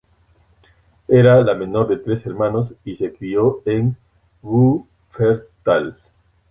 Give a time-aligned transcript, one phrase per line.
[1.07, 3.95] Era la menor de tres hermanos, y se crio en
[4.41, 5.95] Wuppertal.